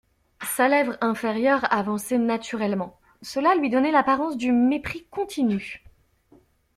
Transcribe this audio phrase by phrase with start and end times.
[0.57, 5.83] Sa lèvre inférieure avançait naturellement: cela lui donnait l'apparence du mépris continu.